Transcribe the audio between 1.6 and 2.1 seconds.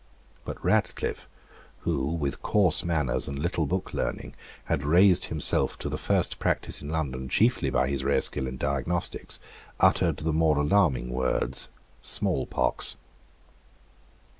who,